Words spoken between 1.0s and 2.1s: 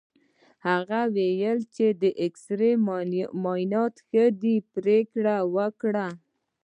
وویل چې د